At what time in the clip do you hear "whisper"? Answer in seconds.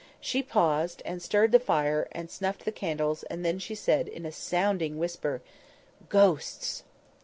4.97-5.43